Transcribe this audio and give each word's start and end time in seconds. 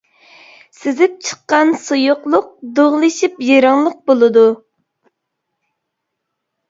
سىزىپ 0.77 1.19
چىققان 1.27 1.73
سۇيۇقلۇق 1.83 2.49
دۇغلىشىپ 2.79 3.37
يىرىڭلىق 3.51 4.03
بولىدۇ. 4.09 4.47